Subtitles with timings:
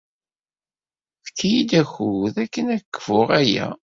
[1.23, 3.67] Efk-iyi-d akud akken ad kfuɣ aya.